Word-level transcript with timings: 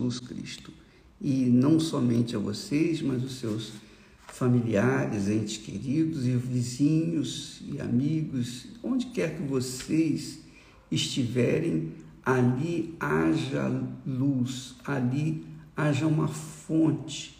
Jesus 0.00 0.20
Cristo. 0.20 0.72
E 1.20 1.46
não 1.46 1.80
somente 1.80 2.36
a 2.36 2.38
vocês, 2.38 3.02
mas 3.02 3.20
os 3.24 3.40
seus 3.40 3.72
familiares, 4.28 5.28
entes 5.28 5.56
queridos 5.56 6.24
e 6.24 6.36
vizinhos 6.36 7.60
e 7.66 7.80
amigos, 7.80 8.68
onde 8.80 9.06
quer 9.06 9.36
que 9.36 9.42
vocês 9.42 10.38
estiverem, 10.88 11.90
ali 12.24 12.94
haja 13.00 13.68
luz, 14.06 14.76
ali 14.84 15.44
haja 15.76 16.06
uma 16.06 16.28
fonte 16.28 17.36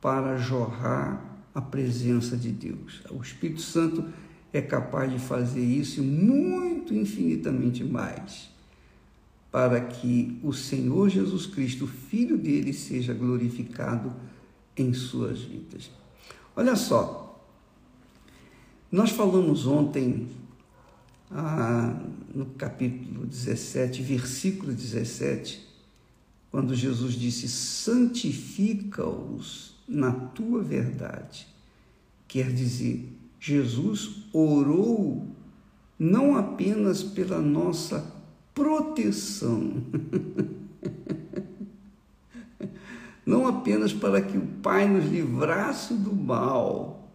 para 0.00 0.38
jorrar 0.38 1.44
a 1.54 1.60
presença 1.60 2.38
de 2.38 2.52
Deus. 2.52 3.02
O 3.10 3.20
Espírito 3.20 3.60
Santo 3.60 4.02
é 4.50 4.62
capaz 4.62 5.12
de 5.12 5.18
fazer 5.18 5.62
isso 5.62 6.00
e 6.00 6.02
muito 6.02 6.94
infinitamente 6.94 7.84
mais, 7.84 8.48
para 9.52 9.80
que 9.82 10.40
o 10.42 10.52
Senhor 10.52 11.08
Jesus 11.10 11.46
Cristo, 11.46 11.86
Filho 11.86 12.36
dele, 12.38 12.72
seja 12.72 13.12
glorificado 13.12 14.16
em 14.74 14.94
suas 14.94 15.42
vidas. 15.42 15.90
Olha 16.56 16.74
só, 16.74 17.38
nós 18.90 19.10
falamos 19.10 19.66
ontem, 19.66 20.28
ah, 21.30 22.00
no 22.34 22.46
capítulo 22.46 23.26
17, 23.26 24.02
versículo 24.02 24.72
17, 24.72 25.68
quando 26.50 26.74
Jesus 26.74 27.12
disse: 27.14 27.46
santifica-os 27.48 29.76
na 29.86 30.10
tua 30.12 30.62
verdade. 30.62 31.46
Quer 32.26 32.50
dizer, 32.52 33.06
Jesus 33.38 34.24
orou 34.32 35.28
não 35.98 36.36
apenas 36.36 37.02
pela 37.02 37.38
nossa 37.40 38.11
proteção, 38.54 39.82
não 43.24 43.46
apenas 43.46 43.92
para 43.92 44.20
que 44.20 44.36
o 44.36 44.44
Pai 44.62 44.88
nos 44.88 45.04
livrasse 45.06 45.94
do 45.94 46.12
mal, 46.14 47.08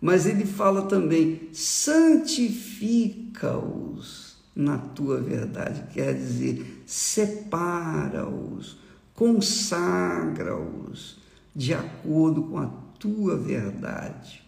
mas 0.00 0.26
ele 0.26 0.44
fala 0.44 0.82
também: 0.82 1.48
santifica-os 1.52 4.34
na 4.54 4.78
tua 4.78 5.20
verdade, 5.20 5.84
quer 5.92 6.14
dizer, 6.14 6.82
separa-os, 6.86 8.78
consagra-os 9.14 11.18
de 11.54 11.74
acordo 11.74 12.44
com 12.44 12.58
a 12.58 12.66
tua 12.98 13.36
verdade, 13.36 14.42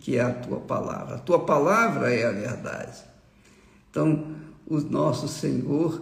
que 0.00 0.16
é 0.16 0.20
a 0.20 0.32
tua 0.32 0.60
palavra. 0.60 1.16
A 1.16 1.18
tua 1.18 1.44
palavra 1.44 2.12
é 2.12 2.26
a 2.26 2.32
verdade. 2.32 3.02
Então, 3.90 4.34
o 4.74 4.80
nosso 4.80 5.28
Senhor 5.28 6.00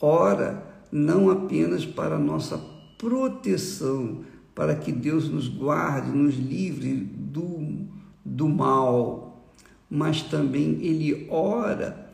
ora 0.00 0.66
não 0.90 1.30
apenas 1.30 1.86
para 1.86 2.16
a 2.16 2.18
nossa 2.18 2.58
proteção, 2.98 4.24
para 4.54 4.74
que 4.74 4.90
Deus 4.90 5.28
nos 5.28 5.46
guarde, 5.46 6.10
nos 6.10 6.34
livre 6.36 6.94
do, 6.94 7.86
do 8.24 8.48
mal, 8.48 9.46
mas 9.88 10.22
também 10.22 10.78
Ele 10.82 11.28
ora 11.30 12.10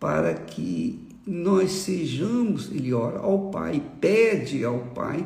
para 0.00 0.34
que 0.34 1.06
nós 1.26 1.70
sejamos, 1.70 2.72
Ele 2.72 2.92
ora 2.92 3.20
ao 3.20 3.50
Pai, 3.50 3.80
pede 4.00 4.64
ao 4.64 4.80
Pai 4.86 5.24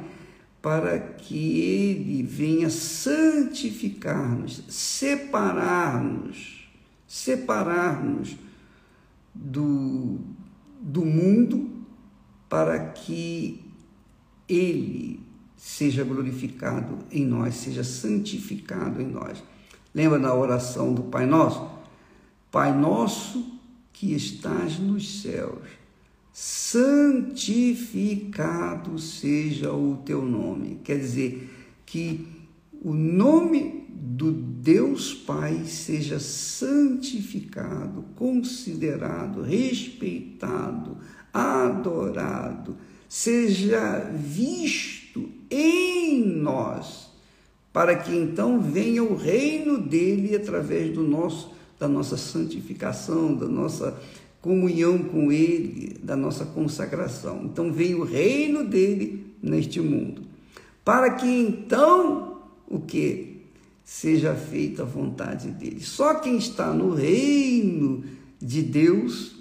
para 0.61 0.99
que 0.99 1.61
Ele 1.61 2.23
venha 2.23 2.69
santificar-nos, 2.69 4.63
separar-nos, 4.69 6.69
separar-nos 7.07 8.37
do, 9.35 10.19
do 10.81 11.05
mundo, 11.05 11.71
para 12.49 12.79
que 12.79 13.65
Ele 14.49 15.21
seja 15.57 16.05
glorificado 16.05 16.99
em 17.11 17.25
nós, 17.25 17.55
seja 17.55 17.85
santificado 17.85 19.01
em 19.01 19.07
nós. 19.07 19.43
Lembra 19.95 20.19
da 20.19 20.35
oração 20.35 20.93
do 20.95 21.05
Pai 21.05 21.27
Nosso? 21.27 21.71
Pai 22.51 22.77
Nosso 22.77 23.61
que 23.93 24.15
estás 24.15 24.79
nos 24.79 25.23
céus 25.23 25.83
santificado 26.33 27.79
seja 28.99 29.71
o 29.71 29.99
teu 29.99 30.23
nome. 30.25 30.81
Quer 30.83 30.99
dizer, 30.99 31.51
que 31.93 32.27
o 32.81 32.95
nome 32.95 33.82
do 34.05 34.33
Deus 34.33 35.15
Pai 35.15 35.63
seja 35.65 36.19
santificado, 36.19 38.05
considerado, 38.17 39.43
respeitado, 39.43 40.97
adorado, 41.33 42.77
seja 43.09 44.01
visto 44.13 45.31
em 45.49 46.27
nós, 46.27 47.13
para 47.73 47.95
que 47.95 48.13
então 48.13 48.61
venha 48.61 49.05
o 49.05 49.15
reino 49.15 49.79
dele 49.79 50.35
através 50.35 50.93
do 50.93 51.05
nosso 51.05 51.53
da 51.79 51.89
nossa 51.89 52.17
santificação, 52.17 53.35
da 53.35 53.49
nossa 53.49 54.01
comunhão 54.41 54.99
com 54.99 55.33
Ele, 55.33 55.97
da 56.01 56.15
nossa 56.15 56.45
consagração. 56.45 57.43
Então 57.45 57.73
veio 57.73 58.03
o 58.03 58.05
reino 58.05 58.65
dele 58.65 59.35
neste 59.43 59.81
mundo, 59.81 60.23
para 60.85 61.11
que 61.11 61.27
então 61.27 62.41
o 62.69 62.79
que 62.79 63.32
seja 63.85 64.35
feita 64.35 64.83
a 64.83 64.87
vontade 64.87 65.51
dele. 65.51 65.81
Só 65.81 66.15
quem 66.15 66.37
está 66.37 66.73
no 66.73 66.95
reino 66.95 68.05
de 68.41 68.63
Deus 68.63 69.37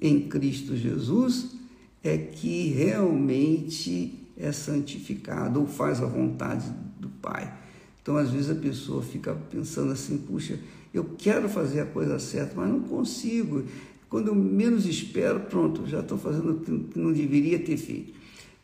em 0.00 0.28
Cristo 0.28 0.76
Jesus 0.76 1.56
é 2.02 2.16
que 2.16 2.68
realmente 2.68 4.14
é 4.36 4.52
santificado 4.52 5.60
ou 5.60 5.66
faz 5.66 6.00
a 6.00 6.06
vontade 6.06 6.70
do 6.98 7.08
Pai. 7.08 7.52
Então, 8.00 8.16
às 8.16 8.30
vezes 8.30 8.50
a 8.50 8.54
pessoa 8.54 9.02
fica 9.02 9.34
pensando 9.34 9.92
assim: 9.92 10.18
puxa, 10.18 10.58
eu 10.94 11.04
quero 11.18 11.48
fazer 11.48 11.80
a 11.80 11.86
coisa 11.86 12.18
certa, 12.18 12.54
mas 12.56 12.68
não 12.68 12.80
consigo. 12.80 13.64
Quando 14.08 14.28
eu 14.28 14.34
menos 14.34 14.86
espero, 14.86 15.40
pronto, 15.40 15.86
já 15.86 16.00
estou 16.00 16.16
fazendo 16.16 16.52
o 16.52 16.60
que 16.60 16.98
não 16.98 17.12
deveria 17.12 17.58
ter 17.58 17.76
feito. 17.76 18.14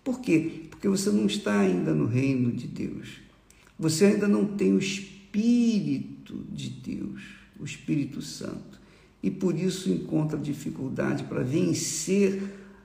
Por 0.02 0.20
quê? 0.20 0.62
Porque 0.70 0.88
você 0.88 1.10
não 1.10 1.26
está 1.26 1.60
ainda 1.60 1.92
no 1.92 2.06
reino 2.06 2.52
de 2.52 2.66
Deus. 2.66 3.20
Você 3.78 4.06
ainda 4.06 4.28
não 4.28 4.44
tem 4.44 4.72
o 4.72 4.78
Espírito 4.78 6.44
de 6.50 6.70
Deus, 6.70 7.22
o 7.58 7.64
Espírito 7.64 8.22
Santo. 8.22 8.80
E 9.22 9.30
por 9.30 9.58
isso 9.58 9.90
encontra 9.90 10.38
dificuldade 10.38 11.24
para 11.24 11.42
vencer 11.42 12.42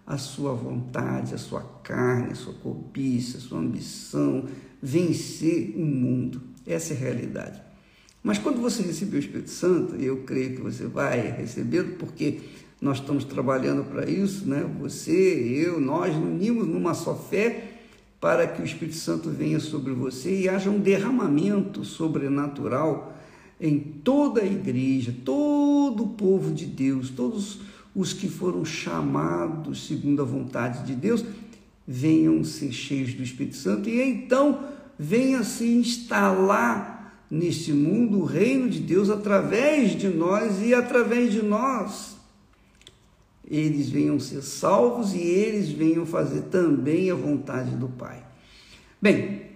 a 0.08 0.18
sua 0.18 0.54
vontade, 0.54 1.36
a 1.36 1.38
sua 1.38 1.62
carne, 1.84 2.32
a 2.32 2.36
sua 2.36 2.54
cobiça, 2.54 3.38
a 3.38 3.42
sua 3.42 3.60
ambição, 3.60 4.46
vencer 4.82 5.76
o 5.76 5.86
mundo. 5.86 6.42
Essa 6.66 6.94
é 6.94 6.98
a 6.98 7.00
realidade. 7.00 7.62
Mas 8.24 8.38
quando 8.38 8.60
você 8.60 8.82
receber 8.82 9.18
o 9.18 9.20
Espírito 9.20 9.50
Santo, 9.50 9.96
e 9.96 10.06
eu 10.06 10.24
creio 10.24 10.56
que 10.56 10.62
você 10.62 10.86
vai 10.86 11.30
recebê-lo, 11.32 11.96
porque 11.98 12.40
nós 12.82 12.98
estamos 12.98 13.24
trabalhando 13.24 13.84
para 13.84 14.10
isso, 14.10 14.48
né? 14.48 14.64
Você, 14.80 15.12
eu, 15.12 15.80
nós 15.80 16.16
unimos 16.16 16.68
numa 16.68 16.94
só 16.94 17.16
fé 17.16 17.69
para 18.20 18.48
que 18.48 18.62
o 18.62 18.66
Espírito 18.66 18.98
Santo 18.98 19.30
venha 19.30 19.60
sobre 19.60 19.94
você 19.94 20.42
e 20.42 20.50
haja 20.50 20.70
um 20.70 20.80
derramamento 20.80 21.86
sobrenatural 21.86 23.16
em 23.60 23.80
toda 23.80 24.42
a 24.42 24.46
igreja, 24.46 25.16
todo 25.24 26.04
o 26.04 26.10
povo 26.10 26.54
de 26.54 26.66
Deus, 26.66 27.10
todos 27.10 27.60
os 27.96 28.14
que 28.14 28.28
foram 28.28 28.64
chamados 28.64 29.88
segundo 29.88 30.22
a 30.22 30.26
vontade 30.26 30.86
de 30.86 30.96
Deus, 30.96 31.24
venham 31.88 32.44
ser 32.44 32.72
cheios 32.72 33.14
do 33.14 33.24
Espírito 33.24 33.56
Santo 33.56 33.90
e 33.90 34.02
então 34.02 34.64
venha 34.98 35.44
se 35.44 35.66
instalar 35.66 37.26
neste 37.32 37.72
mundo 37.72 38.20
o 38.20 38.26
reino 38.26 38.70
de 38.70 38.80
Deus 38.80 39.10
através 39.10 39.98
de 39.98 40.08
nós 40.08 40.62
e 40.62 40.74
através 40.74 41.32
de 41.32 41.42
nós. 41.42 42.19
Eles 43.50 43.90
venham 43.90 44.20
ser 44.20 44.42
salvos 44.42 45.14
e 45.14 45.20
eles 45.20 45.70
venham 45.70 46.06
fazer 46.06 46.42
também 46.44 47.10
a 47.10 47.16
vontade 47.16 47.76
do 47.76 47.88
Pai. 47.88 48.24
Bem, 49.02 49.48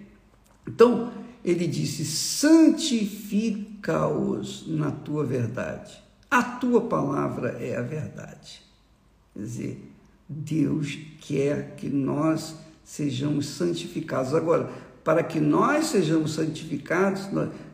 então 0.66 1.12
ele 1.44 1.66
disse: 1.66 2.04
santifica-os 2.04 4.64
na 4.66 4.90
tua 4.90 5.24
verdade. 5.24 6.02
A 6.30 6.42
tua 6.42 6.80
palavra 6.80 7.58
é 7.60 7.76
a 7.76 7.82
verdade. 7.82 8.62
Quer 9.32 9.40
dizer, 9.40 9.92
Deus 10.28 10.98
quer 11.20 11.76
que 11.76 11.88
nós 11.88 12.56
sejamos 12.82 13.46
santificados. 13.46 14.34
Agora, 14.34 14.68
para 15.04 15.22
que 15.22 15.38
nós 15.38 15.86
sejamos 15.86 16.34
santificados, 16.34 17.28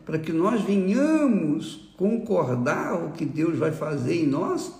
para 0.05 0.19
que 0.19 0.33
nós 0.33 0.61
venhamos 0.61 1.91
concordar 1.97 2.93
o 2.93 3.11
que 3.11 3.25
Deus 3.25 3.57
vai 3.57 3.71
fazer 3.71 4.23
em 4.23 4.27
nós, 4.27 4.71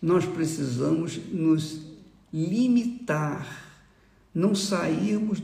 nós 0.00 0.24
precisamos 0.24 1.18
nos 1.32 1.80
limitar, 2.32 3.46
não 4.34 4.54
sairmos 4.54 5.42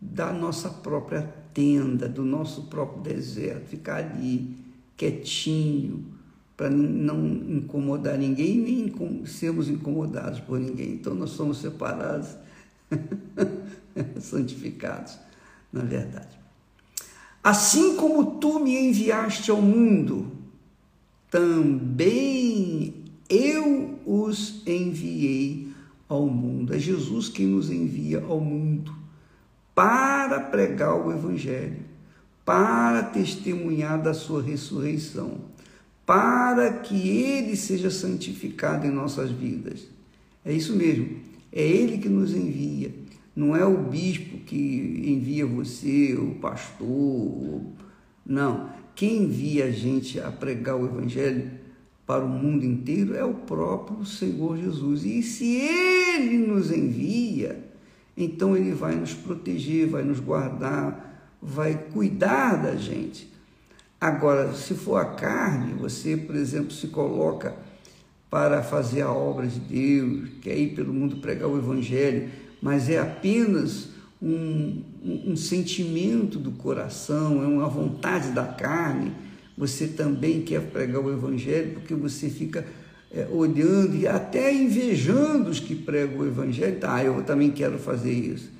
da 0.00 0.32
nossa 0.32 0.68
própria 0.68 1.22
tenda, 1.52 2.08
do 2.08 2.24
nosso 2.24 2.64
próprio 2.64 3.02
deserto, 3.02 3.68
ficar 3.68 3.96
ali 3.96 4.56
quietinho, 4.96 6.04
para 6.56 6.70
não 6.70 7.24
incomodar 7.24 8.18
ninguém, 8.18 8.58
nem 8.58 9.26
sermos 9.26 9.68
incomodados 9.68 10.40
por 10.40 10.58
ninguém. 10.58 10.94
Então 10.94 11.14
nós 11.14 11.30
somos 11.30 11.58
separados 11.58 12.28
santificados, 14.20 15.16
na 15.72 15.82
verdade. 15.82 16.36
Assim 17.42 17.96
como 17.96 18.40
tu 18.40 18.58
me 18.58 18.76
enviaste 18.76 19.52
ao 19.52 19.62
mundo, 19.62 20.32
também 21.30 22.77
eu 23.28 23.98
os 24.06 24.62
enviei 24.66 25.68
ao 26.08 26.26
mundo. 26.26 26.74
É 26.74 26.78
Jesus 26.78 27.28
quem 27.28 27.46
nos 27.46 27.70
envia 27.70 28.20
ao 28.20 28.40
mundo 28.40 28.94
para 29.74 30.40
pregar 30.40 30.96
o 30.96 31.12
Evangelho, 31.12 31.84
para 32.44 33.02
testemunhar 33.02 34.02
da 34.02 34.12
sua 34.12 34.42
ressurreição, 34.42 35.42
para 36.04 36.72
que 36.72 37.08
ele 37.08 37.54
seja 37.54 37.90
santificado 37.90 38.86
em 38.86 38.90
nossas 38.90 39.30
vidas. 39.30 39.86
É 40.44 40.52
isso 40.52 40.74
mesmo, 40.74 41.18
é 41.52 41.62
ele 41.62 41.98
que 41.98 42.08
nos 42.08 42.34
envia, 42.34 42.92
não 43.36 43.54
é 43.54 43.64
o 43.64 43.76
bispo 43.84 44.38
que 44.38 45.04
envia 45.06 45.46
você, 45.46 46.14
o 46.14 46.34
pastor, 46.40 47.62
não. 48.26 48.70
Quem 48.96 49.22
envia 49.22 49.66
a 49.66 49.70
gente 49.70 50.18
a 50.18 50.32
pregar 50.32 50.74
o 50.74 50.86
Evangelho 50.86 51.57
para 52.08 52.24
o 52.24 52.28
mundo 52.28 52.64
inteiro 52.64 53.14
é 53.14 53.22
o 53.22 53.34
próprio 53.34 54.02
Senhor 54.06 54.56
Jesus. 54.56 55.04
E 55.04 55.22
se 55.22 55.56
Ele 55.56 56.38
nos 56.38 56.72
envia, 56.72 57.62
então 58.16 58.56
Ele 58.56 58.72
vai 58.72 58.94
nos 58.94 59.12
proteger, 59.12 59.86
vai 59.88 60.02
nos 60.02 60.18
guardar, 60.18 61.36
vai 61.40 61.74
cuidar 61.92 62.62
da 62.62 62.74
gente. 62.76 63.30
Agora, 64.00 64.54
se 64.54 64.72
for 64.72 64.96
a 64.96 65.04
carne, 65.04 65.74
você, 65.74 66.16
por 66.16 66.34
exemplo, 66.34 66.72
se 66.72 66.86
coloca 66.86 67.54
para 68.30 68.62
fazer 68.62 69.02
a 69.02 69.12
obra 69.12 69.46
de 69.46 69.60
Deus, 69.60 70.30
quer 70.40 70.56
ir 70.56 70.74
pelo 70.74 70.94
mundo 70.94 71.18
pregar 71.18 71.50
o 71.50 71.58
Evangelho, 71.58 72.30
mas 72.62 72.88
é 72.88 72.98
apenas 72.98 73.90
um, 74.20 74.82
um, 75.04 75.32
um 75.32 75.36
sentimento 75.36 76.38
do 76.38 76.52
coração, 76.52 77.42
é 77.42 77.46
uma 77.46 77.68
vontade 77.68 78.30
da 78.30 78.46
carne, 78.46 79.12
você 79.58 79.88
também 79.88 80.42
quer 80.42 80.62
pregar 80.70 81.04
o 81.04 81.12
Evangelho 81.12 81.72
porque 81.72 81.92
você 81.92 82.30
fica 82.30 82.64
é, 83.10 83.26
olhando 83.28 83.96
e 83.96 84.06
até 84.06 84.54
invejando 84.54 85.50
os 85.50 85.58
que 85.58 85.74
pregam 85.74 86.20
o 86.20 86.26
Evangelho. 86.26 86.78
Ah, 86.82 87.02
eu 87.02 87.20
também 87.24 87.50
quero 87.50 87.76
fazer 87.76 88.12
isso. 88.12 88.52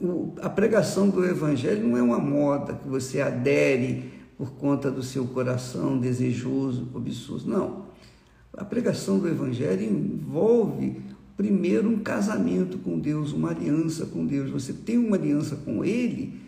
O, 0.00 0.34
a 0.42 0.50
pregação 0.50 1.08
do 1.08 1.24
Evangelho 1.24 1.86
não 1.86 1.96
é 1.96 2.02
uma 2.02 2.18
moda 2.18 2.74
que 2.74 2.88
você 2.88 3.20
adere 3.20 4.10
por 4.36 4.50
conta 4.52 4.90
do 4.90 5.04
seu 5.04 5.24
coração 5.26 5.98
desejoso, 5.98 6.86
cobiçoso. 6.86 7.48
Não. 7.48 7.86
A 8.56 8.64
pregação 8.64 9.20
do 9.20 9.28
Evangelho 9.28 9.84
envolve 9.84 11.00
primeiro 11.36 11.88
um 11.88 12.00
casamento 12.00 12.78
com 12.78 12.98
Deus, 12.98 13.32
uma 13.32 13.50
aliança 13.50 14.06
com 14.06 14.26
Deus. 14.26 14.50
Você 14.50 14.72
tem 14.72 14.98
uma 14.98 15.16
aliança 15.16 15.54
com 15.54 15.84
Ele, 15.84 16.40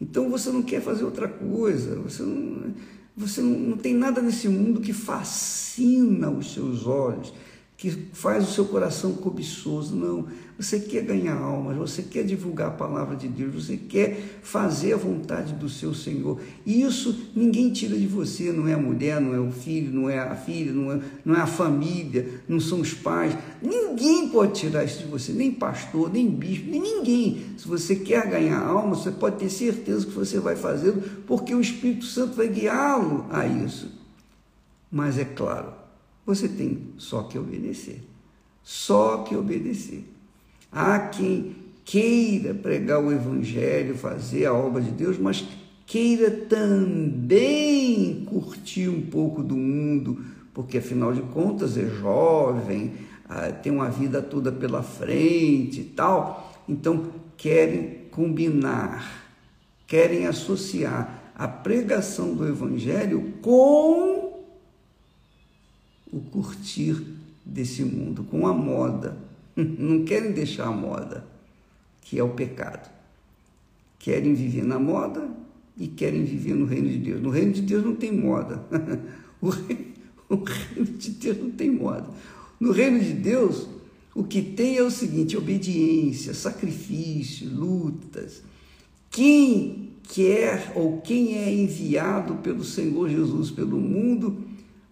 então 0.00 0.30
você 0.30 0.50
não 0.50 0.62
quer 0.62 0.80
fazer 0.80 1.04
outra 1.04 1.28
coisa, 1.28 1.96
você 1.96 2.22
não, 2.22 2.72
você 3.20 3.42
não, 3.42 3.50
não 3.50 3.76
tem 3.76 3.94
nada 3.94 4.22
nesse 4.22 4.48
mundo 4.48 4.80
que 4.80 4.92
fascina 4.92 6.30
os 6.30 6.54
seus 6.54 6.86
olhos 6.86 7.32
que 7.80 7.90
faz 8.12 8.46
o 8.46 8.52
seu 8.52 8.66
coração 8.66 9.14
cobiçoso. 9.14 9.96
Não, 9.96 10.26
você 10.58 10.78
quer 10.78 11.02
ganhar 11.02 11.34
almas, 11.38 11.78
você 11.78 12.02
quer 12.02 12.24
divulgar 12.24 12.68
a 12.68 12.72
palavra 12.72 13.16
de 13.16 13.26
Deus, 13.26 13.64
você 13.64 13.74
quer 13.78 14.20
fazer 14.42 14.92
a 14.92 14.98
vontade 14.98 15.54
do 15.54 15.66
seu 15.66 15.94
Senhor. 15.94 16.38
E 16.66 16.82
isso 16.82 17.30
ninguém 17.34 17.72
tira 17.72 17.96
de 17.96 18.06
você, 18.06 18.52
não 18.52 18.68
é 18.68 18.74
a 18.74 18.78
mulher, 18.78 19.18
não 19.18 19.34
é 19.34 19.40
o 19.40 19.50
filho, 19.50 19.94
não 19.94 20.10
é 20.10 20.18
a 20.18 20.36
filha, 20.36 20.72
não 20.72 20.92
é, 20.92 21.00
não 21.24 21.34
é 21.34 21.40
a 21.40 21.46
família, 21.46 22.42
não 22.46 22.60
são 22.60 22.80
os 22.80 22.92
pais. 22.92 23.34
Ninguém 23.62 24.28
pode 24.28 24.60
tirar 24.60 24.84
isso 24.84 24.98
de 24.98 25.06
você, 25.06 25.32
nem 25.32 25.50
pastor, 25.50 26.12
nem 26.12 26.28
bispo, 26.28 26.70
nem 26.70 26.82
ninguém. 26.82 27.46
Se 27.56 27.66
você 27.66 27.96
quer 27.96 28.28
ganhar 28.28 28.60
alma, 28.60 28.94
você 28.94 29.10
pode 29.10 29.36
ter 29.36 29.48
certeza 29.48 30.04
que 30.04 30.12
você 30.12 30.38
vai 30.38 30.54
fazê-lo, 30.54 31.02
porque 31.26 31.54
o 31.54 31.60
Espírito 31.62 32.04
Santo 32.04 32.34
vai 32.34 32.48
guiá-lo 32.48 33.24
a 33.30 33.46
isso. 33.46 33.90
Mas 34.92 35.16
é 35.16 35.24
claro, 35.24 35.79
você 36.24 36.48
tem 36.48 36.88
só 36.96 37.22
que 37.22 37.38
obedecer. 37.38 38.02
Só 38.62 39.18
que 39.18 39.34
obedecer. 39.34 40.04
Há 40.70 40.98
quem 40.98 41.56
queira 41.84 42.54
pregar 42.54 43.02
o 43.02 43.10
Evangelho, 43.10 43.96
fazer 43.96 44.46
a 44.46 44.54
obra 44.54 44.80
de 44.80 44.90
Deus, 44.90 45.18
mas 45.18 45.44
queira 45.86 46.30
também 46.30 48.24
curtir 48.26 48.88
um 48.88 49.02
pouco 49.02 49.42
do 49.42 49.56
mundo, 49.56 50.24
porque 50.54 50.78
afinal 50.78 51.12
de 51.12 51.22
contas 51.22 51.76
é 51.76 51.86
jovem, 51.86 52.92
ah, 53.28 53.50
tem 53.50 53.72
uma 53.72 53.88
vida 53.88 54.22
toda 54.22 54.52
pela 54.52 54.82
frente 54.82 55.80
e 55.80 55.84
tal. 55.84 56.52
Então 56.68 57.06
querem 57.36 58.06
combinar, 58.10 59.26
querem 59.86 60.26
associar 60.26 61.32
a 61.34 61.48
pregação 61.48 62.34
do 62.34 62.46
Evangelho 62.46 63.34
com 63.40 64.19
o 66.12 66.20
curtir 66.20 66.96
desse 67.44 67.84
mundo, 67.84 68.24
com 68.24 68.46
a 68.46 68.54
moda. 68.54 69.16
Não 69.56 70.04
querem 70.04 70.32
deixar 70.32 70.66
a 70.66 70.72
moda, 70.72 71.26
que 72.02 72.18
é 72.18 72.22
o 72.22 72.30
pecado. 72.30 72.90
Querem 73.98 74.34
viver 74.34 74.64
na 74.64 74.78
moda 74.78 75.28
e 75.76 75.86
querem 75.86 76.24
viver 76.24 76.54
no 76.54 76.64
reino 76.64 76.88
de 76.88 76.98
Deus. 76.98 77.22
No 77.22 77.30
reino 77.30 77.52
de 77.52 77.62
Deus 77.62 77.84
não 77.84 77.94
tem 77.94 78.12
moda. 78.12 78.64
O 79.42 79.48
reino, 79.48 79.86
o 80.28 80.36
reino 80.36 80.98
de 80.98 81.10
Deus 81.12 81.38
não 81.38 81.50
tem 81.50 81.70
moda. 81.70 82.06
No 82.60 82.72
reino 82.72 83.00
de 83.00 83.14
Deus, 83.14 83.66
o 84.14 84.22
que 84.22 84.42
tem 84.42 84.76
é 84.76 84.82
o 84.82 84.90
seguinte: 84.90 85.34
obediência, 85.34 86.34
sacrifício, 86.34 87.48
lutas. 87.48 88.42
Quem 89.10 89.92
quer 90.02 90.72
ou 90.74 91.00
quem 91.00 91.38
é 91.38 91.50
enviado 91.50 92.34
pelo 92.36 92.64
Senhor 92.64 93.08
Jesus 93.08 93.50
pelo 93.50 93.78
mundo 93.78 94.44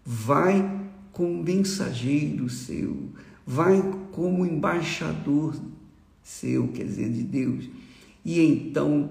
vai 0.04 0.77
como 1.18 1.42
mensageiro 1.42 2.48
seu, 2.48 3.08
vai 3.44 3.82
como 4.12 4.46
embaixador 4.46 5.60
seu, 6.22 6.68
quer 6.68 6.84
dizer, 6.84 7.10
de 7.10 7.24
Deus. 7.24 7.68
E 8.24 8.38
então 8.38 9.10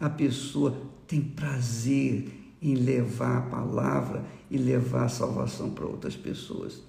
a 0.00 0.10
pessoa 0.10 0.76
tem 1.06 1.20
prazer 1.20 2.26
em 2.60 2.74
levar 2.74 3.38
a 3.38 3.42
palavra 3.42 4.24
e 4.50 4.58
levar 4.58 5.04
a 5.04 5.08
salvação 5.08 5.70
para 5.70 5.86
outras 5.86 6.16
pessoas. 6.16 6.82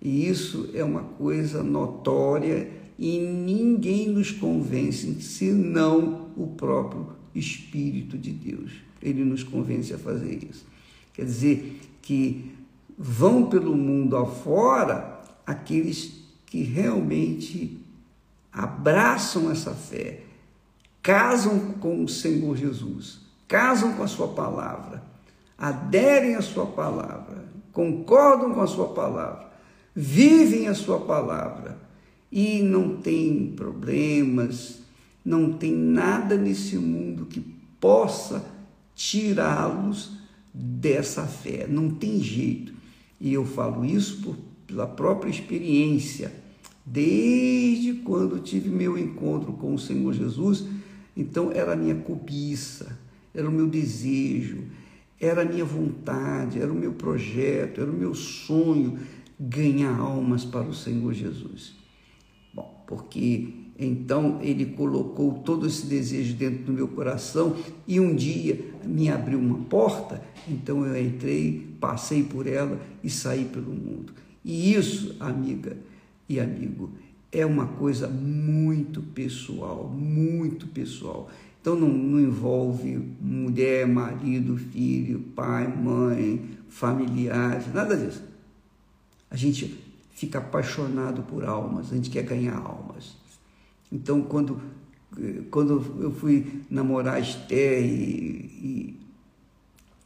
E 0.00 0.26
isso 0.26 0.70
é 0.72 0.82
uma 0.82 1.02
coisa 1.02 1.62
notória 1.62 2.70
e 2.98 3.18
ninguém 3.18 4.08
nos 4.08 4.30
convence 4.30 5.20
senão 5.20 6.30
o 6.34 6.46
próprio 6.46 7.08
Espírito 7.34 8.16
de 8.16 8.30
Deus. 8.30 8.72
Ele 9.02 9.26
nos 9.26 9.42
convence 9.42 9.92
a 9.92 9.98
fazer 9.98 10.42
isso. 10.50 10.64
Quer 11.12 11.26
dizer 11.26 11.80
que 12.00 12.59
vão 13.02 13.46
pelo 13.46 13.74
mundo 13.74 14.14
afora 14.14 15.22
aqueles 15.46 16.20
que 16.44 16.62
realmente 16.62 17.82
abraçam 18.52 19.50
essa 19.50 19.70
fé, 19.70 20.24
casam 21.02 21.72
com 21.80 22.04
o 22.04 22.08
Senhor 22.08 22.54
Jesus, 22.58 23.20
casam 23.48 23.94
com 23.94 24.02
a 24.02 24.06
Sua 24.06 24.28
palavra, 24.28 25.02
aderem 25.56 26.34
à 26.34 26.42
Sua 26.42 26.66
palavra, 26.66 27.46
concordam 27.72 28.52
com 28.52 28.60
a 28.60 28.66
Sua 28.66 28.88
palavra, 28.88 29.50
vivem 29.96 30.68
a 30.68 30.74
Sua 30.74 31.00
palavra 31.00 31.78
e 32.30 32.60
não 32.60 32.98
tem 32.98 33.54
problemas, 33.56 34.80
não 35.24 35.54
tem 35.54 35.72
nada 35.72 36.36
nesse 36.36 36.76
mundo 36.76 37.24
que 37.24 37.40
possa 37.80 38.44
tirá-los 38.94 40.18
dessa 40.52 41.22
fé, 41.24 41.66
não 41.66 41.88
tem 41.88 42.20
jeito. 42.20 42.79
E 43.20 43.32
eu 43.32 43.44
falo 43.44 43.84
isso 43.84 44.22
por, 44.22 44.36
pela 44.66 44.86
própria 44.86 45.30
experiência. 45.30 46.32
Desde 46.84 47.94
quando 47.94 48.40
tive 48.40 48.70
meu 48.70 48.96
encontro 48.96 49.52
com 49.52 49.74
o 49.74 49.78
Senhor 49.78 50.12
Jesus, 50.14 50.64
então 51.16 51.52
era 51.52 51.74
a 51.74 51.76
minha 51.76 51.94
cobiça, 51.94 52.98
era 53.34 53.48
o 53.48 53.52
meu 53.52 53.68
desejo, 53.68 54.64
era 55.20 55.42
a 55.42 55.44
minha 55.44 55.64
vontade, 55.64 56.58
era 56.58 56.72
o 56.72 56.74
meu 56.74 56.92
projeto, 56.92 57.80
era 57.80 57.90
o 57.90 57.94
meu 57.94 58.14
sonho 58.14 58.98
ganhar 59.38 59.98
almas 59.98 60.44
para 60.44 60.66
o 60.66 60.74
Senhor 60.74 61.12
Jesus. 61.12 61.74
Bom, 62.54 62.82
porque 62.86 63.59
então 63.80 64.38
ele 64.42 64.66
colocou 64.66 65.32
todo 65.38 65.66
esse 65.66 65.86
desejo 65.86 66.34
dentro 66.34 66.64
do 66.64 66.72
meu 66.72 66.86
coração 66.86 67.56
e 67.88 67.98
um 67.98 68.14
dia 68.14 68.60
me 68.84 69.08
abriu 69.08 69.38
uma 69.38 69.58
porta, 69.58 70.22
então 70.46 70.84
eu 70.84 71.02
entrei, 71.02 71.66
passei 71.80 72.22
por 72.22 72.46
ela 72.46 72.78
e 73.02 73.08
saí 73.08 73.46
pelo 73.46 73.72
mundo. 73.72 74.12
E 74.44 74.74
isso, 74.74 75.16
amiga 75.18 75.76
e 76.28 76.38
amigo, 76.38 76.90
é 77.32 77.46
uma 77.46 77.66
coisa 77.66 78.06
muito 78.06 79.00
pessoal, 79.00 79.88
muito 79.88 80.66
pessoal. 80.66 81.30
Então 81.60 81.74
não, 81.74 81.88
não 81.88 82.20
envolve 82.20 82.98
mulher, 83.20 83.86
marido, 83.86 84.58
filho, 84.58 85.20
pai, 85.34 85.66
mãe, 85.74 86.50
familiares, 86.68 87.72
nada 87.72 87.96
disso. 87.96 88.22
A 89.30 89.36
gente 89.36 89.78
fica 90.10 90.38
apaixonado 90.38 91.22
por 91.22 91.46
almas, 91.46 91.90
a 91.90 91.94
gente 91.94 92.10
quer 92.10 92.24
ganhar 92.24 92.56
almas. 92.56 93.16
Então, 93.90 94.22
quando 94.22 94.60
quando 95.50 95.84
eu 96.00 96.12
fui 96.12 96.62
namorar 96.70 97.20
Esther 97.20 97.82
e, 97.82 98.96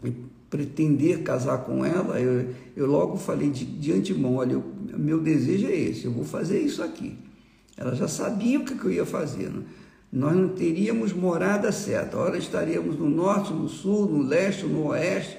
e, 0.02 0.08
e, 0.08 0.14
pretender 0.48 1.22
casar 1.22 1.58
com 1.58 1.84
ela, 1.84 2.20
eu, 2.20 2.54
eu 2.76 2.86
logo 2.86 3.16
falei 3.16 3.50
de, 3.50 3.64
de 3.64 3.92
antemão, 3.92 4.36
olha, 4.36 4.52
eu, 4.52 4.64
meu 4.96 5.20
desejo 5.20 5.66
é 5.66 5.74
esse, 5.74 6.04
eu 6.04 6.12
vou 6.12 6.24
fazer 6.24 6.60
isso 6.60 6.82
aqui. 6.82 7.18
Ela 7.76 7.94
já 7.94 8.06
sabia 8.06 8.60
o 8.60 8.64
que, 8.64 8.76
que 8.76 8.84
eu 8.84 8.92
ia 8.92 9.04
fazer. 9.04 9.50
Né? 9.50 9.62
Nós 10.12 10.36
não 10.36 10.50
teríamos 10.50 11.12
morada 11.12 11.72
certa. 11.72 12.16
Ora 12.16 12.38
estaríamos 12.38 12.96
no 12.96 13.10
norte, 13.10 13.52
no 13.52 13.68
sul, 13.68 14.06
no 14.06 14.22
leste, 14.22 14.64
no 14.64 14.86
oeste, 14.86 15.36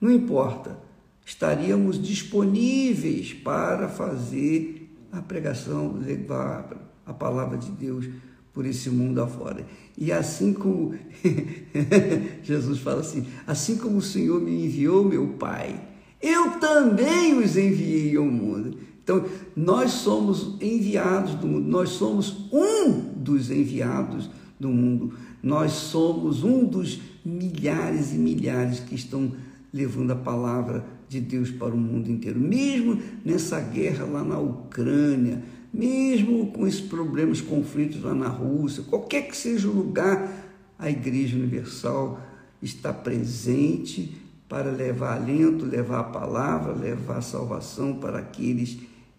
não 0.00 0.12
importa. 0.12 0.78
Estaríamos 1.26 2.00
disponíveis 2.00 3.32
para 3.32 3.88
fazer 3.88 4.88
a 5.10 5.20
pregação, 5.20 5.98
levar 6.00 6.91
a 7.06 7.12
palavra 7.12 7.58
de 7.58 7.70
Deus 7.70 8.08
por 8.52 8.66
esse 8.66 8.90
mundo 8.90 9.22
afora. 9.22 9.66
E 9.96 10.12
assim 10.12 10.52
como 10.52 10.94
Jesus 12.42 12.78
fala 12.80 13.00
assim, 13.00 13.26
assim 13.46 13.76
como 13.76 13.98
o 13.98 14.02
Senhor 14.02 14.40
me 14.40 14.66
enviou, 14.66 15.04
meu 15.04 15.28
Pai, 15.38 15.80
eu 16.20 16.52
também 16.60 17.38
os 17.38 17.56
enviei 17.56 18.16
ao 18.16 18.24
mundo. 18.24 18.76
Então, 19.02 19.24
nós 19.56 19.90
somos 19.90 20.56
enviados 20.60 21.34
do 21.34 21.46
mundo, 21.46 21.68
nós 21.68 21.90
somos 21.90 22.48
um 22.52 23.00
dos 23.16 23.50
enviados 23.50 24.30
do 24.60 24.68
mundo, 24.68 25.14
nós 25.42 25.72
somos 25.72 26.44
um 26.44 26.64
dos 26.64 27.00
milhares 27.24 28.12
e 28.12 28.16
milhares 28.16 28.78
que 28.78 28.94
estão 28.94 29.32
levando 29.72 30.12
a 30.12 30.16
palavra 30.16 30.84
de 31.08 31.20
Deus 31.20 31.50
para 31.50 31.74
o 31.74 31.76
mundo 31.76 32.10
inteiro. 32.10 32.38
Mesmo 32.38 32.98
nessa 33.24 33.58
guerra 33.60 34.04
lá 34.04 34.22
na 34.22 34.38
Ucrânia, 34.38 35.42
mesmo 35.72 36.52
com 36.52 36.66
esses 36.66 36.80
problemas, 36.80 37.40
conflitos 37.40 38.02
lá 38.02 38.14
na 38.14 38.28
Rússia, 38.28 38.82
qualquer 38.82 39.22
que 39.22 39.36
seja 39.36 39.68
o 39.68 39.72
lugar, 39.72 40.30
a 40.78 40.90
Igreja 40.90 41.36
Universal 41.36 42.20
está 42.60 42.92
presente 42.92 44.14
para 44.48 44.70
levar 44.70 45.16
alento, 45.16 45.64
levar 45.64 46.00
a 46.00 46.04
palavra, 46.04 46.74
levar 46.74 47.18
a 47.18 47.22
salvação 47.22 47.94
para 47.94 48.18
aqueles 48.18 48.76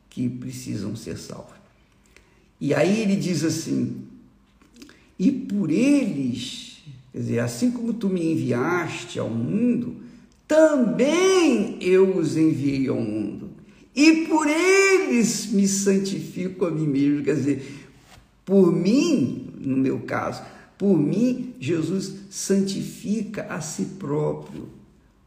que 0.10 0.30
precisam 0.30 0.96
ser 0.96 1.18
salvos. 1.18 1.56
E 2.62 2.74
aí 2.74 3.02
ele 3.02 3.16
diz 3.16 3.44
assim: 3.44 4.06
e 5.18 5.32
por 5.32 5.72
eles, 5.72 6.84
quer 7.12 7.20
dizer, 7.20 7.40
assim 7.40 7.72
como 7.72 7.94
tu 7.94 8.10
me 8.10 8.32
enviaste 8.32 9.18
ao 9.18 9.30
mundo, 9.30 9.98
também 10.48 11.78
eu 11.82 12.18
os 12.18 12.38
enviei 12.38 12.88
ao 12.88 13.02
mundo. 13.02 13.43
E 13.96 14.26
por 14.28 14.48
eles 14.48 15.48
me 15.48 15.68
santifico 15.68 16.66
a 16.66 16.72
mim 16.72 16.88
mesmo, 16.88 17.24
quer 17.24 17.36
dizer, 17.36 17.86
por 18.44 18.72
mim, 18.72 19.50
no 19.60 19.78
meu 19.78 20.00
caso, 20.00 20.42
por 20.78 20.98
mim, 20.98 21.54
Jesus 21.60 22.14
santifica 22.30 23.44
a 23.50 23.62
si 23.62 23.86
próprio, 24.00 24.68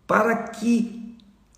para 0.06 0.37
que 0.37 1.14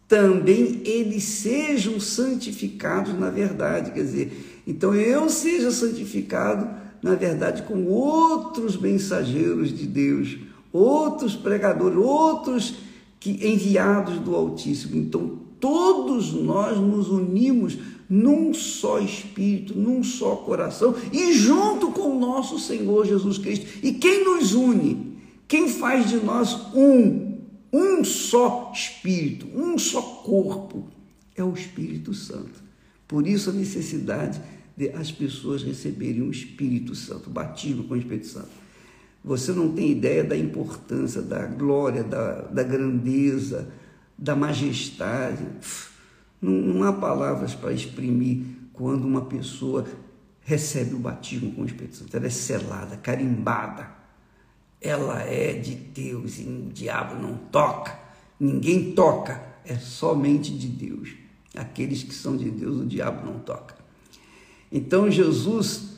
também 0.06 0.80
eles 0.84 1.24
sejam 1.24 2.00
santificados 2.00 3.18
na 3.18 3.30
verdade. 3.30 3.90
Quer 3.90 4.02
dizer, 4.02 4.62
então 4.66 4.94
eu 4.94 5.28
seja 5.28 5.70
santificado 5.70 6.68
na 7.02 7.14
verdade 7.14 7.62
com 7.62 7.84
outros 7.86 8.76
mensageiros 8.76 9.76
de 9.76 9.86
Deus, 9.86 10.38
outros 10.72 11.36
pregadores, 11.36 11.98
outros 11.98 12.74
que 13.20 13.30
enviados 13.46 14.18
do 14.18 14.34
Altíssimo. 14.34 14.96
Então 14.96 15.47
todos 15.60 16.32
nós 16.32 16.78
nos 16.78 17.08
unimos 17.08 17.78
num 18.08 18.54
só 18.54 18.98
espírito, 18.98 19.78
num 19.78 20.02
só 20.02 20.36
coração 20.36 20.94
e 21.12 21.32
junto 21.34 21.90
com 21.92 22.16
o 22.16 22.18
nosso 22.18 22.58
Senhor 22.58 23.06
Jesus 23.06 23.38
Cristo. 23.38 23.66
E 23.82 23.92
quem 23.92 24.24
nos 24.24 24.54
une? 24.54 25.18
Quem 25.46 25.68
faz 25.68 26.08
de 26.08 26.16
nós 26.16 26.56
um 26.74 27.28
um 27.72 28.02
só 28.02 28.72
Espírito, 28.74 29.46
um 29.54 29.78
só 29.78 30.00
corpo, 30.00 30.88
é 31.36 31.44
o 31.44 31.52
Espírito 31.52 32.14
Santo. 32.14 32.62
Por 33.06 33.26
isso 33.26 33.50
a 33.50 33.52
necessidade 33.52 34.40
de 34.76 34.90
as 34.90 35.10
pessoas 35.10 35.62
receberem 35.62 36.22
o 36.22 36.30
Espírito 36.30 36.94
Santo, 36.94 37.28
o 37.28 37.32
batismo 37.32 37.84
com 37.84 37.94
o 37.94 37.96
Espírito 37.96 38.26
Santo. 38.26 38.48
Você 39.24 39.52
não 39.52 39.72
tem 39.72 39.90
ideia 39.90 40.24
da 40.24 40.36
importância, 40.36 41.20
da 41.20 41.44
glória, 41.46 42.02
da, 42.02 42.42
da 42.42 42.62
grandeza, 42.62 43.68
da 44.18 44.34
majestade. 44.34 45.46
Não, 46.40 46.52
não 46.52 46.82
há 46.82 46.92
palavras 46.92 47.54
para 47.54 47.72
exprimir 47.72 48.44
quando 48.72 49.06
uma 49.06 49.26
pessoa 49.26 49.86
recebe 50.40 50.94
o 50.94 50.98
batismo 50.98 51.52
com 51.52 51.62
o 51.62 51.66
Espírito 51.66 51.96
Santo. 51.96 52.16
Ela 52.16 52.26
é 52.26 52.30
selada, 52.30 52.96
carimbada 52.96 53.98
ela 54.80 55.22
é 55.22 55.54
de 55.54 55.74
Deus 55.74 56.38
e 56.38 56.42
o 56.42 56.70
diabo 56.72 57.20
não 57.20 57.36
toca, 57.36 57.98
ninguém 58.38 58.92
toca, 58.92 59.42
é 59.64 59.76
somente 59.76 60.56
de 60.56 60.68
Deus. 60.68 61.10
Aqueles 61.56 62.02
que 62.02 62.14
são 62.14 62.36
de 62.36 62.50
Deus, 62.50 62.80
o 62.80 62.86
diabo 62.86 63.26
não 63.26 63.40
toca. 63.40 63.74
Então 64.70 65.10
Jesus 65.10 65.97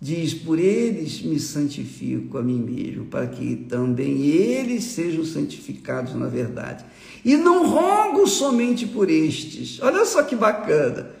diz: 0.00 0.34
Por 0.34 0.58
eles 0.58 1.22
me 1.22 1.38
santifico 1.38 2.38
a 2.38 2.42
mim 2.42 2.60
mesmo, 2.60 3.06
para 3.06 3.26
que 3.26 3.56
também 3.68 4.26
eles 4.26 4.84
sejam 4.84 5.24
santificados 5.24 6.14
na 6.14 6.26
verdade. 6.26 6.84
E 7.24 7.36
não 7.36 7.68
rogo 7.68 8.26
somente 8.26 8.86
por 8.86 9.10
estes. 9.10 9.80
Olha 9.82 10.04
só 10.04 10.22
que 10.22 10.36
bacana. 10.36 11.18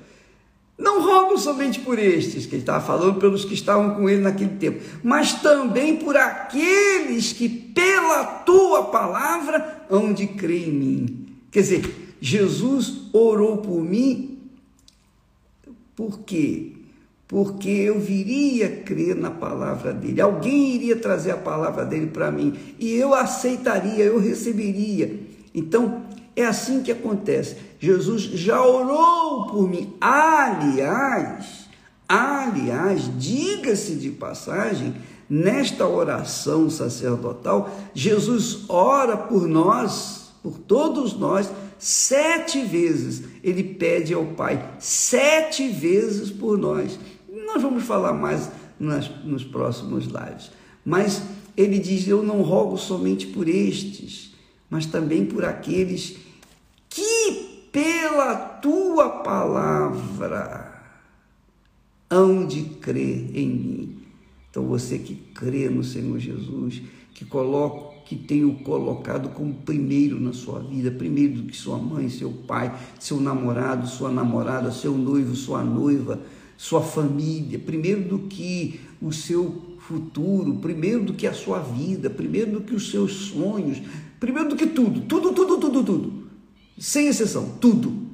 Não 0.78 1.02
rogo 1.02 1.36
somente 1.36 1.80
por 1.80 1.98
estes, 1.98 2.46
que 2.46 2.54
ele 2.54 2.62
estava 2.62 2.84
falando 2.84 3.18
pelos 3.18 3.44
que 3.44 3.52
estavam 3.52 3.96
com 3.96 4.08
ele 4.08 4.22
naquele 4.22 4.56
tempo, 4.58 4.80
mas 5.02 5.34
também 5.34 5.96
por 5.96 6.16
aqueles 6.16 7.32
que 7.32 7.48
pela 7.48 8.24
tua 8.24 8.84
palavra 8.84 9.86
hão 9.90 10.12
de 10.12 10.28
crer 10.28 10.68
em 10.68 10.72
mim. 10.72 11.26
Quer 11.50 11.62
dizer, 11.62 12.14
Jesus 12.20 13.08
orou 13.12 13.56
por 13.56 13.82
mim, 13.82 14.38
por 15.96 16.20
quê? 16.20 16.77
Porque 17.28 17.68
eu 17.68 18.00
viria 18.00 18.82
crer 18.86 19.14
na 19.14 19.30
palavra 19.30 19.92
dele, 19.92 20.18
alguém 20.18 20.74
iria 20.74 20.96
trazer 20.96 21.32
a 21.32 21.36
palavra 21.36 21.84
dele 21.84 22.06
para 22.06 22.32
mim 22.32 22.58
e 22.78 22.94
eu 22.94 23.12
aceitaria, 23.12 24.02
eu 24.02 24.18
receberia. 24.18 25.20
Então, 25.54 26.04
é 26.34 26.46
assim 26.46 26.82
que 26.82 26.90
acontece. 26.90 27.56
Jesus 27.78 28.22
já 28.22 28.64
orou 28.64 29.46
por 29.48 29.68
mim. 29.68 29.92
Aliás, 30.00 31.68
aliás, 32.08 33.10
diga-se 33.18 33.96
de 33.96 34.10
passagem, 34.10 34.94
nesta 35.28 35.86
oração 35.86 36.70
sacerdotal, 36.70 37.76
Jesus 37.92 38.64
ora 38.68 39.16
por 39.16 39.46
nós, 39.46 40.30
por 40.42 40.58
todos 40.58 41.12
nós, 41.18 41.50
sete 41.78 42.62
vezes. 42.62 43.24
Ele 43.44 43.62
pede 43.62 44.14
ao 44.14 44.24
Pai 44.24 44.76
sete 44.78 45.68
vezes 45.68 46.30
por 46.30 46.56
nós. 46.56 46.98
Nós 47.48 47.62
vamos 47.62 47.84
falar 47.84 48.12
mais 48.12 48.50
nas, 48.78 49.10
nos 49.24 49.42
próximos 49.42 50.04
lives. 50.04 50.50
Mas 50.84 51.22
ele 51.56 51.78
diz: 51.78 52.06
Eu 52.06 52.22
não 52.22 52.42
rogo 52.42 52.76
somente 52.76 53.26
por 53.26 53.48
estes, 53.48 54.34
mas 54.68 54.86
também 54.86 55.24
por 55.24 55.44
aqueles 55.44 56.16
que 56.88 57.68
pela 57.72 58.34
tua 58.36 59.08
palavra 59.08 60.82
hão 62.10 62.46
de 62.46 62.62
crer 62.62 63.30
em 63.34 63.48
mim. 63.48 64.02
Então 64.50 64.66
você 64.66 64.98
que 64.98 65.14
crê 65.14 65.68
no 65.68 65.82
Senhor 65.82 66.18
Jesus, 66.18 66.82
que 67.14 67.24
coloca 67.24 67.98
que 68.04 68.16
tem 68.16 68.42
o 68.42 68.54
colocado 68.60 69.28
como 69.30 69.52
primeiro 69.52 70.18
na 70.18 70.32
sua 70.32 70.60
vida, 70.60 70.90
primeiro 70.90 71.42
do 71.42 71.42
que 71.42 71.54
sua 71.54 71.76
mãe, 71.76 72.08
seu 72.08 72.30
pai, 72.30 72.74
seu 72.98 73.20
namorado, 73.20 73.86
sua 73.86 74.10
namorada, 74.10 74.70
seu 74.70 74.96
noivo, 74.96 75.36
sua 75.36 75.62
noiva, 75.62 76.18
sua 76.58 76.82
família, 76.82 77.58
primeiro 77.58 78.02
do 78.02 78.18
que 78.18 78.80
o 79.00 79.10
seu 79.10 79.78
futuro, 79.78 80.56
primeiro 80.56 81.04
do 81.04 81.14
que 81.14 81.26
a 81.26 81.32
sua 81.32 81.60
vida, 81.60 82.10
primeiro 82.10 82.52
do 82.52 82.60
que 82.60 82.74
os 82.74 82.90
seus 82.90 83.12
sonhos, 83.30 83.80
primeiro 84.20 84.50
do 84.50 84.56
que 84.56 84.66
tudo, 84.66 85.00
tudo, 85.00 85.32
tudo, 85.32 85.56
tudo, 85.56 85.82
tudo 85.82 86.28
sem 86.78 87.08
exceção, 87.08 87.56
tudo. 87.60 88.08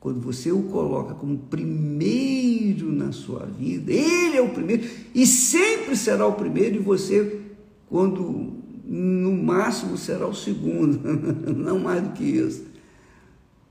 Quando 0.00 0.20
você 0.20 0.52
o 0.52 0.64
coloca 0.64 1.14
como 1.14 1.38
primeiro 1.38 2.92
na 2.92 3.12
sua 3.12 3.46
vida, 3.46 3.92
ele 3.92 4.36
é 4.36 4.42
o 4.42 4.50
primeiro 4.50 4.86
e 5.14 5.26
sempre 5.26 5.96
será 5.96 6.26
o 6.26 6.34
primeiro, 6.34 6.76
e 6.76 6.78
você, 6.78 7.40
quando 7.88 8.52
no 8.86 9.32
máximo 9.32 9.96
será 9.96 10.26
o 10.26 10.34
segundo, 10.34 11.00
não 11.56 11.78
mais 11.78 12.02
do 12.02 12.10
que 12.10 12.24
isso. 12.24 12.73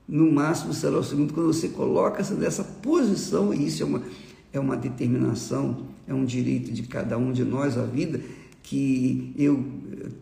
No 0.06 0.30
máximo 0.30 0.74
será 0.74 0.98
o 0.98 1.04
segundo, 1.04 1.32
quando 1.32 1.52
você 1.52 1.68
coloca-se 1.68 2.34
nessa 2.34 2.62
posição, 2.62 3.54
e 3.54 3.66
isso 3.66 3.82
é 3.82 3.86
uma, 3.86 4.02
é 4.52 4.60
uma 4.60 4.76
determinação, 4.76 5.86
é 6.06 6.12
um 6.12 6.24
direito 6.24 6.70
de 6.70 6.82
cada 6.82 7.16
um 7.16 7.32
de 7.32 7.44
nós, 7.44 7.78
a 7.78 7.84
vida, 7.84 8.20
que 8.62 9.32
eu 9.36 9.64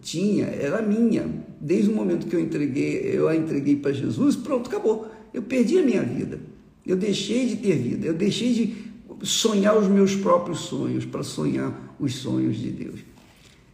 tinha, 0.01 0.47
era 0.47 0.83
minha. 0.83 1.27
Desde 1.61 1.91
o 1.91 1.95
momento 1.95 2.27
que 2.27 2.35
eu 2.35 2.41
entreguei, 2.41 3.01
eu 3.05 3.29
a 3.29 3.37
entreguei 3.37 3.77
para 3.77 3.93
Jesus, 3.93 4.37
pronto, 4.37 4.69
acabou. 4.69 5.11
Eu 5.33 5.43
perdi 5.43 5.79
a 5.79 5.83
minha 5.83 6.03
vida. 6.03 6.41
Eu 6.85 6.97
deixei 6.97 7.47
de 7.47 7.57
ter 7.57 7.77
vida. 7.77 8.07
Eu 8.07 8.15
deixei 8.15 8.53
de 8.53 8.93
sonhar 9.23 9.77
os 9.77 9.89
meus 9.89 10.15
próprios 10.15 10.61
sonhos, 10.61 11.05
para 11.05 11.23
sonhar 11.23 11.95
os 11.99 12.15
sonhos 12.17 12.57
de 12.57 12.71
Deus. 12.71 13.01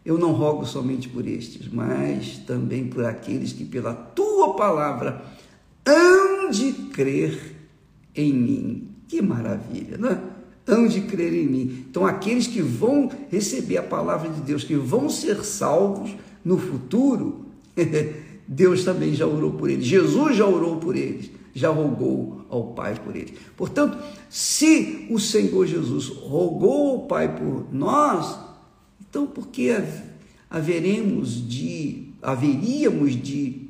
Eu 0.04 0.18
não 0.18 0.32
rogo 0.32 0.64
somente 0.64 1.08
por 1.08 1.26
estes, 1.26 1.68
mas 1.68 2.38
também 2.46 2.86
por 2.86 3.04
aqueles 3.04 3.52
que 3.52 3.64
pela 3.64 3.94
tua 3.94 4.54
palavra 4.54 5.22
hão 5.88 6.50
de 6.50 6.72
crer 6.72 7.56
em 8.14 8.32
mim. 8.32 8.88
Que 9.06 9.22
maravilha, 9.22 9.96
não 9.96 10.10
é? 10.10 10.20
Hão 10.66 10.86
de 10.86 11.00
crer 11.02 11.32
em 11.32 11.46
mim. 11.46 11.84
Então, 11.88 12.06
aqueles 12.06 12.46
que 12.46 12.60
vão 12.60 13.10
receber 13.30 13.78
a 13.78 13.82
palavra 13.82 14.28
de 14.28 14.40
Deus, 14.42 14.64
que 14.64 14.76
vão 14.76 15.08
ser 15.08 15.42
salvos 15.42 16.14
no 16.44 16.58
futuro, 16.58 17.46
Deus 18.46 18.84
também 18.84 19.14
já 19.14 19.26
orou 19.26 19.52
por 19.52 19.70
eles. 19.70 19.84
Jesus 19.84 20.36
já 20.36 20.46
orou 20.46 20.76
por 20.76 20.94
eles, 20.94 21.30
já 21.54 21.70
rogou 21.70 22.44
ao 22.50 22.68
Pai 22.74 22.94
por 22.94 23.16
eles. 23.16 23.32
Portanto, 23.56 23.98
se 24.28 25.06
o 25.10 25.18
Senhor 25.18 25.66
Jesus 25.66 26.08
rogou 26.08 26.90
ao 26.90 26.98
Pai 27.06 27.34
por 27.34 27.66
nós, 27.72 28.38
então 29.08 29.26
por 29.26 29.48
que 29.48 29.74
haveremos 30.50 31.48
de, 31.48 32.08
haveríamos 32.22 33.14
de 33.14 33.67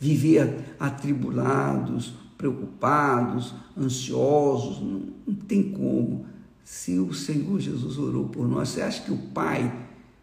viver 0.00 0.74
atribulados, 0.80 2.12
preocupados, 2.36 3.54
ansiosos? 3.78 4.80
Não, 4.80 5.02
não 5.26 5.34
tem 5.34 5.70
como. 5.70 6.26
Se 6.64 6.98
o 6.98 7.12
Senhor 7.12 7.60
Jesus 7.60 7.98
orou 7.98 8.28
por 8.28 8.48
nós, 8.48 8.70
você 8.70 8.80
acha 8.80 9.02
que 9.02 9.12
o 9.12 9.18
Pai 9.18 9.70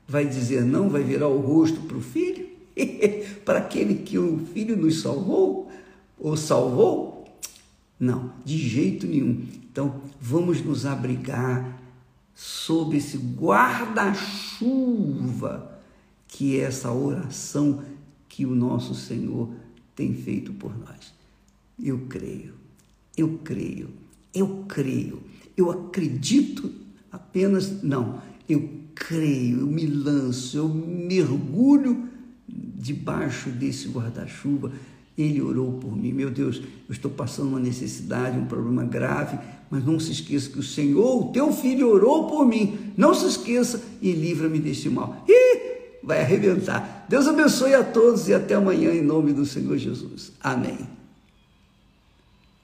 vai 0.07 0.25
dizer 0.25 0.65
não, 0.65 0.89
vai 0.89 1.03
virar 1.03 1.27
o 1.27 1.39
rosto 1.39 1.81
para 1.81 1.97
o 1.97 2.01
filho? 2.01 2.47
para 3.45 3.59
aquele 3.59 3.93
que 3.95 4.17
o 4.17 4.39
Filho 4.53 4.75
nos 4.75 5.01
salvou 5.01 5.69
ou 6.19 6.35
salvou? 6.35 7.25
Não, 7.99 8.31
de 8.43 8.57
jeito 8.57 9.07
nenhum. 9.07 9.45
Então, 9.71 10.01
vamos 10.19 10.61
nos 10.61 10.85
abrigar 10.85 11.79
sob 12.33 12.97
esse 12.97 13.17
guarda-chuva 13.17 15.77
que 16.27 16.59
é 16.59 16.63
essa 16.63 16.91
oração 16.91 17.81
que 18.29 18.45
o 18.45 18.53
nosso 18.53 18.93
Senhor 18.93 19.49
tem 19.97 20.13
feito 20.13 20.53
por 20.53 20.77
nós. 20.77 21.11
Eu 21.83 22.01
creio, 22.07 22.53
eu 23.17 23.39
creio, 23.43 23.89
eu 24.33 24.63
creio, 24.67 25.19
eu 25.57 25.71
acredito 25.71 26.71
apenas, 27.11 27.81
não, 27.81 28.21
eu 28.47 28.69
creio, 28.93 29.61
eu 29.61 29.67
me 29.67 29.87
lanço, 29.87 30.55
eu 30.55 30.69
mergulho 30.69 32.07
debaixo 32.47 33.49
desse 33.49 33.87
guarda-chuva, 33.89 34.71
ele 35.17 35.41
orou 35.41 35.73
por 35.73 35.97
mim. 35.97 36.13
Meu 36.13 36.29
Deus, 36.29 36.57
eu 36.57 36.91
estou 36.93 37.09
passando 37.09 37.49
uma 37.49 37.59
necessidade, 37.59 38.37
um 38.37 38.45
problema 38.45 38.83
grave, 38.83 39.39
mas 39.69 39.83
não 39.83 39.99
se 39.99 40.11
esqueça 40.11 40.49
que 40.49 40.59
o 40.59 40.63
Senhor, 40.63 41.27
o 41.27 41.31
teu 41.31 41.51
filho, 41.51 41.89
orou 41.89 42.27
por 42.27 42.45
mim. 42.45 42.77
Não 42.95 43.15
se 43.15 43.25
esqueça 43.25 43.83
e 43.99 44.11
livra-me 44.11 44.59
deste 44.59 44.89
mal. 44.89 45.23
Ih, 45.27 45.36
vai 46.07 46.21
arrebentar. 46.21 47.05
Deus 47.09 47.27
abençoe 47.27 47.75
a 47.75 47.83
todos 47.83 48.29
e 48.29 48.33
até 48.33 48.55
amanhã 48.55 48.91
em 48.91 49.01
nome 49.01 49.33
do 49.33 49.45
Senhor 49.45 49.77
Jesus. 49.77 50.31
Amém. 50.41 50.96